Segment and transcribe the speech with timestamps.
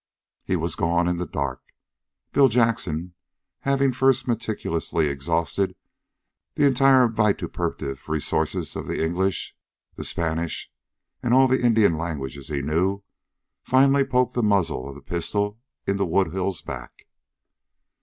[0.43, 1.61] He was gone in the dark.
[2.31, 3.13] Bill Jackson,
[3.59, 5.75] having first meticulously exhausted
[6.55, 9.55] the entire vituperative resources of the English,
[9.97, 10.71] the Spanish
[11.21, 13.03] and all the Indian languages he knew,
[13.61, 17.05] finally poked the muzzle of the pistol into Woodhull's back.